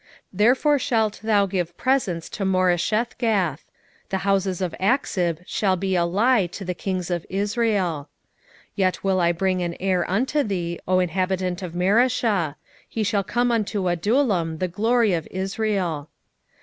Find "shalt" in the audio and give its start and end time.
0.79-1.19